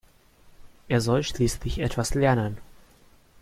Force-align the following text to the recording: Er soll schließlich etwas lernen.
Er 0.87 0.99
soll 0.99 1.21
schließlich 1.21 1.77
etwas 1.77 2.15
lernen. 2.15 2.57